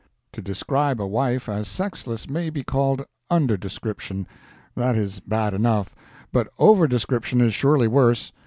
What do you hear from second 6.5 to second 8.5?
over description is surely worse.